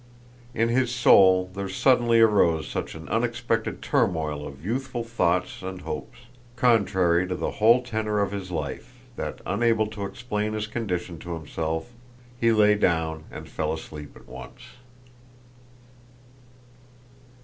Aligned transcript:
In 0.55 0.69
his 0.69 0.89
soul 0.91 1.51
there 1.53 1.69
suddenly 1.69 2.21
arose 2.21 2.67
such 2.67 2.95
an 2.95 3.07
unexpected 3.09 3.83
turmoil 3.83 4.47
of 4.47 4.65
youthful 4.65 5.03
thoughts 5.03 5.61
and 5.61 5.81
hopes, 5.81 6.17
contrary 6.55 7.27
to 7.27 7.35
the 7.35 7.51
whole 7.51 7.83
tenor 7.83 8.17
of 8.17 8.31
his 8.31 8.49
life, 8.49 8.95
that 9.15 9.41
unable 9.45 9.85
to 9.85 10.05
explain 10.07 10.53
his 10.53 10.65
condition 10.65 11.19
to 11.19 11.35
himself 11.35 11.91
he 12.39 12.51
lay 12.51 12.73
down 12.73 13.25
and 13.29 13.47
fell 13.47 13.71
asleep 13.71 14.15
at 14.15 14.27
once. 14.27 14.61